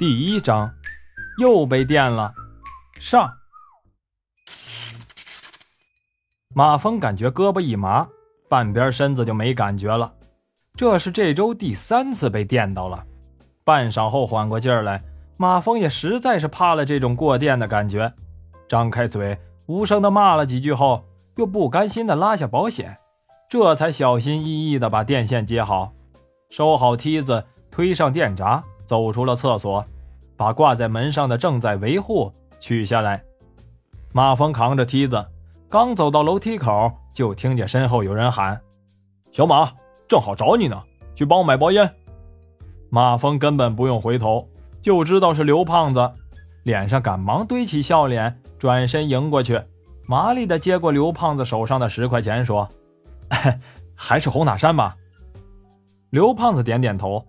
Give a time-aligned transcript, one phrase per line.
[0.00, 0.72] 第一章，
[1.36, 2.32] 又被电了。
[2.98, 3.30] 上，
[6.54, 8.08] 马峰感觉胳膊一麻，
[8.48, 10.10] 半边身子就没感觉了。
[10.74, 13.04] 这是这周第三次被电到了。
[13.62, 15.04] 半晌后缓过劲儿来，
[15.36, 18.10] 马峰也实在是怕了这种过电的感觉，
[18.66, 21.04] 张开嘴无声的骂了几句后，
[21.36, 22.96] 又不甘心的拉下保险，
[23.50, 25.92] 这才小心翼翼的把电线接好，
[26.48, 28.64] 收好梯子，推上电闸。
[28.90, 29.86] 走出了厕所，
[30.36, 33.22] 把挂在门上的“正在维护”取下来。
[34.12, 35.24] 马峰扛着梯子，
[35.68, 38.60] 刚走到楼梯口，就听见身后有人喊
[39.30, 39.70] ：“小马，
[40.08, 40.82] 正好找你呢，
[41.14, 41.88] 去帮我买包烟。”
[42.90, 44.48] 马峰根本不用回头，
[44.82, 46.10] 就知道是刘胖子，
[46.64, 49.62] 脸上赶忙堆起笑脸，转身迎过去，
[50.08, 52.68] 麻利的接过刘胖子手上的十块钱，说
[53.94, 54.96] ：“还是红塔山吧。”
[56.10, 57.24] 刘胖子点点头：“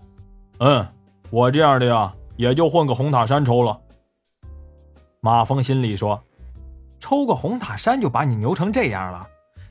[0.57, 0.83] 嗯。”
[1.31, 3.80] 我这样的呀，也就混个红塔山抽了。
[5.22, 6.22] 马峰心里说
[7.00, 9.25] ：“抽个红塔山就把你牛成这样了，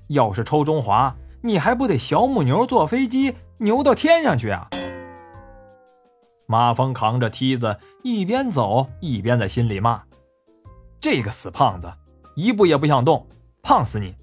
[0.09, 4.71] 要是抽中华，你还不得小母牛坐飞机牛到天上去啊？”
[6.49, 10.03] 马峰扛着梯子一边走一边在心里骂
[10.99, 11.93] ：“这个死胖子，
[12.37, 13.27] 一步也不想动，
[13.63, 14.15] 胖死你！”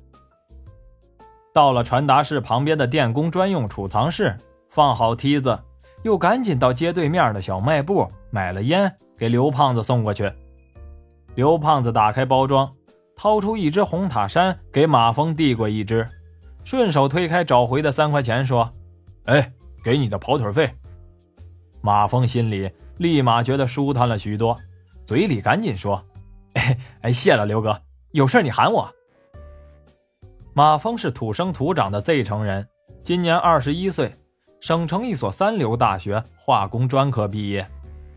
[1.54, 4.36] 到了传达室旁边的电工专用储藏室，
[4.72, 5.59] 放好梯子。
[6.08, 10.31] 又赶紧到街对面的小卖部买了烟，给刘胖子送过去。
[11.36, 12.73] 刘胖子打开包装，
[13.14, 16.08] 掏出一支红塔山，给马峰递过一支，
[16.64, 18.72] 顺手推开找回的三块钱，说
[19.27, 19.52] ：“哎，
[19.83, 20.73] 给你的跑腿费。”
[21.83, 24.58] 马峰心里立马觉得舒坦了许多，
[25.03, 26.02] 嘴里赶紧说
[26.55, 27.77] ：“哎哎，谢了刘哥，
[28.11, 28.89] 有事你喊我。”
[30.55, 32.66] 马峰是土生土长的 Z 城人，
[33.03, 34.09] 今年二十一岁。
[34.59, 37.67] 省城一所三流大学化工专科毕业，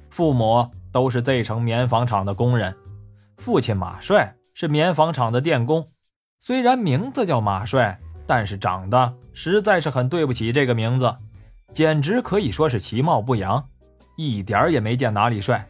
[0.08, 2.74] 父母都是 Z 城棉纺厂的工人。
[3.36, 5.88] 父亲马帅是棉纺厂的电工，
[6.38, 11.14] 虽然名字叫马帅，但是长得实在是很对不起这个名字，
[11.72, 13.62] 简直可以说是其貌不扬，
[14.16, 15.66] 一点也没见哪里帅，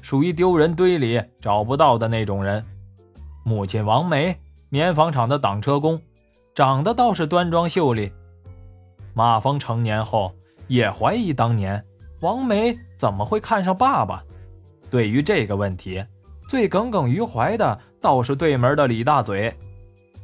[0.00, 2.64] 属于丢人堆里找不到的那种人。
[3.44, 4.38] 母亲王梅，
[4.70, 6.00] 棉纺厂的挡车工，
[6.54, 8.10] 长得倒是端庄秀丽。
[9.14, 10.34] 马峰成年后
[10.66, 11.82] 也怀疑当年
[12.20, 14.22] 王梅怎么会看上爸爸。
[14.90, 16.04] 对于这个问题，
[16.48, 19.54] 最耿耿于怀的倒是对门的李大嘴。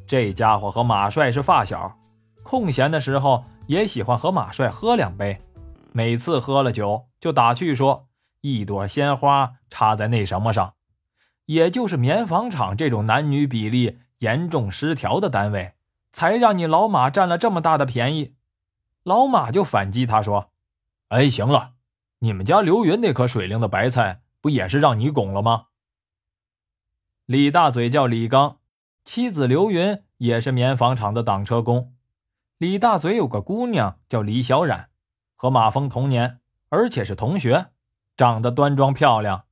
[0.06, 1.96] 这家伙和马帅是发小，
[2.42, 5.40] 空闲的时候也喜欢和马帅喝两杯。
[5.92, 8.06] 每次喝了酒，就打趣说
[8.42, 10.74] ：“一朵鲜花插在那什么上，
[11.46, 15.74] 也就是棉纺厂这种男女比例严重失调的单位，
[16.12, 18.34] 才让你老马占了这么大的便宜。”
[19.02, 20.50] 老马就反击他说
[21.08, 21.72] ：“哎，行了，
[22.18, 25.66] 你们家刘云那颗水灵的白菜不也是让你拱了吗？”
[27.24, 28.58] 李大嘴叫李刚，
[29.04, 31.94] 妻子刘云也是棉纺厂的挡车工。
[32.58, 34.90] 李大嘴有个姑娘叫李小冉，
[35.34, 37.68] 和马峰同年，而且是同学，
[38.16, 39.46] 长得端庄漂亮。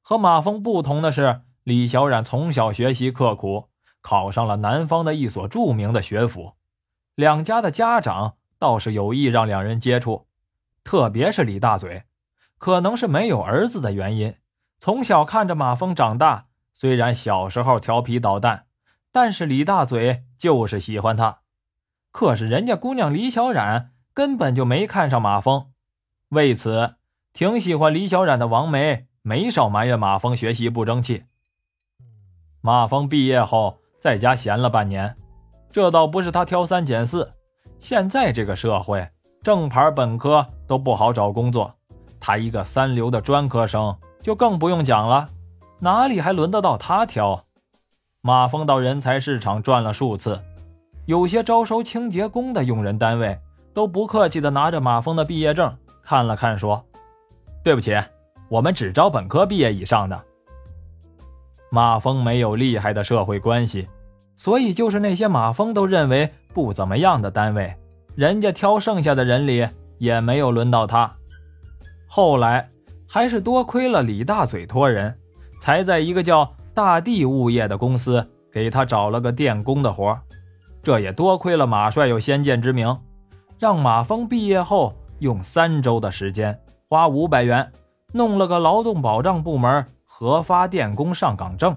[0.00, 3.68] 和马峰不同的是，李小冉从小学习刻苦，
[4.00, 6.54] 考上了南方的一所著名的学府。
[7.14, 8.36] 两家的家长。
[8.58, 10.26] 倒是有意让两人接触，
[10.82, 12.04] 特别是李大嘴，
[12.58, 14.34] 可能是没有儿子的原因，
[14.78, 16.46] 从小看着马峰长大。
[16.76, 18.66] 虽然小时候调皮捣蛋，
[19.12, 21.38] 但是李大嘴就是喜欢他。
[22.10, 25.70] 可是人家姑娘李小冉根本就没看上马峰，
[26.30, 26.96] 为此
[27.32, 31.24] 挺喜欢李小冉的王梅没少埋怨马峰学习不争气。
[32.60, 35.16] 马峰毕业后在家闲了半年，
[35.70, 37.34] 这倒不是他挑三拣四。
[37.84, 39.06] 现在这个社会，
[39.42, 41.70] 正牌本科都不好找工作，
[42.18, 45.28] 他一个三流的专科生就更不用讲了，
[45.80, 47.44] 哪里还轮得到他挑？
[48.22, 50.40] 马峰到人才市场转了数次，
[51.04, 53.38] 有些招收清洁工的用人单位
[53.74, 56.82] 都不客气的拿着马峰的毕业证看了看，说
[57.62, 57.94] ：“对不起，
[58.48, 60.18] 我们只招本科毕业以上的。”
[61.68, 63.86] 马峰没有厉害的社会关系。
[64.36, 67.74] 所以，就是那些马峰都认为不怎么样的单位，
[68.14, 69.66] 人家挑剩下的人里
[69.98, 71.10] 也没有轮到他。
[72.06, 72.68] 后来
[73.08, 75.16] 还是多亏了李大嘴托人，
[75.60, 80.18] 才在一个叫大地物业的公司给他找了个电工的活
[80.82, 82.98] 这也多亏了马帅有先见之明，
[83.58, 87.72] 让马峰毕业后用三周的时间，花五百元
[88.12, 91.74] 弄了个劳动保障部门核发电工上岗证。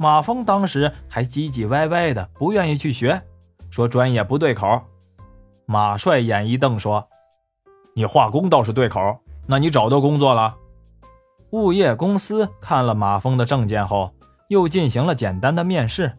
[0.00, 3.20] 马峰当时还唧唧歪歪的，不愿意去学，
[3.68, 4.80] 说专业不对口。
[5.66, 7.06] 马帅眼一瞪，说
[7.94, 8.98] ：“你化工倒是对口，
[9.46, 10.56] 那你找到工作了？”
[11.52, 14.10] 物业公司看了马峰的证件后，
[14.48, 16.10] 又进行了简单的面试。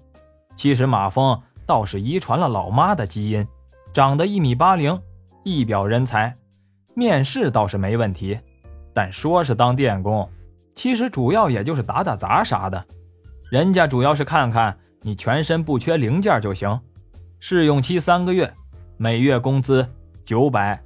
[0.55, 3.47] 其实马峰倒是遗传了老妈的基因，
[3.91, 5.01] 长得一米八零，
[5.43, 6.37] 一表人才，
[6.93, 8.39] 面试倒是没问题。
[8.93, 10.29] 但说是当电工，
[10.75, 12.85] 其实主要也就是打打杂啥的。
[13.51, 16.79] 人家主要是看看你全身不缺零件就行。
[17.41, 18.49] 试用期三个月，
[18.95, 19.85] 每月工资
[20.23, 20.81] 九百。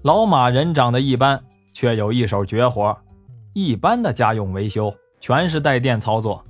[0.00, 1.38] 老马人长得一般，
[1.74, 2.96] 却有一手绝活。
[3.52, 6.42] 一般的家用维修全是带电操作。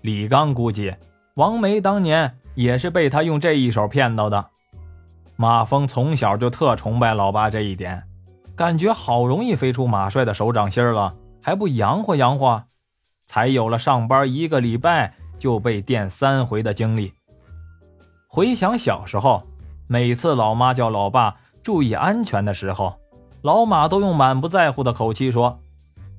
[0.00, 0.94] 李刚估计，
[1.34, 4.46] 王梅当年也是被他用这一手骗到的。
[5.36, 8.02] 马峰从小就特崇拜老爸这一点，
[8.56, 12.64] 感觉好容易飞出马帅的手掌心了，还不洋活洋活，
[13.26, 17.12] 才有了上班一个礼拜就被电三回的经历。
[18.28, 19.42] 回想小时候，
[19.86, 22.98] 每次老妈叫老爸注意安全的时候，
[23.42, 25.60] 老马都用满不在乎的口气说。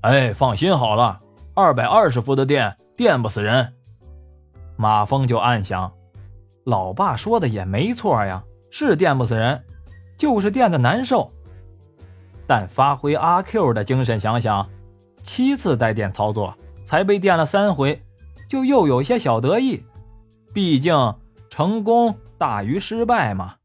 [0.02, 1.20] 哎，放心好了，
[1.56, 3.74] 二百二十伏的电电不死人。
[4.78, 5.92] 马峰就暗想，
[6.64, 9.64] 老爸说的也没错呀，是电不死人，
[10.16, 11.32] 就是电的难受。
[12.46, 14.70] 但发挥阿 Q 的精神想想，
[15.24, 16.56] 七次带电操作
[16.86, 18.02] 才被电了三回，
[18.48, 19.84] 就又有些小得意。
[20.54, 21.16] 毕竟
[21.50, 23.56] 成功大于失败嘛。